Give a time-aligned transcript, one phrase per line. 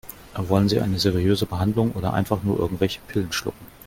[0.35, 3.67] Wollen Sie eine seriöse Behandlung oder einfach nur irgendwelche Pillen schlucken?